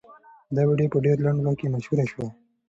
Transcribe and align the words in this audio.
دا 0.55 0.61
ویډیو 0.69 0.91
په 0.93 0.99
ډېر 1.05 1.17
لنډ 1.25 1.39
وخت 1.45 1.57
کې 1.59 1.67
مشهوره 1.73 2.05
شوه. 2.11 2.27